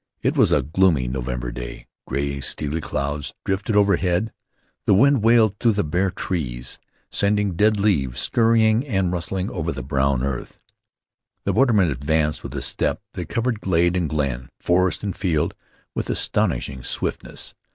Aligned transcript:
It 0.23 0.35
was 0.35 0.51
a 0.51 0.63
gloomy 0.63 1.07
November 1.07 1.51
day. 1.51 1.85
Gray, 2.07 2.39
steely 2.41 2.81
clouds 2.81 3.35
drifted 3.45 3.75
overhead. 3.75 4.33
The 4.87 4.95
wind 4.95 5.21
wailed 5.23 5.59
through 5.59 5.73
the 5.73 5.83
bare 5.83 6.09
trees, 6.09 6.79
sending 7.11 7.53
dead 7.55 7.79
leaves 7.79 8.19
scurrying 8.19 8.83
and 8.87 9.11
rustling 9.13 9.51
over 9.51 9.71
the 9.71 9.83
brown 9.83 10.23
earth. 10.23 10.59
The 11.43 11.53
borderman 11.53 11.91
advanced 11.91 12.41
with 12.41 12.55
a 12.55 12.63
step 12.63 12.99
that 13.13 13.29
covered 13.29 13.61
glade 13.61 13.95
and 13.95 14.09
glen, 14.09 14.49
forest 14.59 15.03
and 15.03 15.15
field, 15.15 15.53
with 15.93 16.09
astonishing 16.09 16.81
swiftness. 16.83 17.53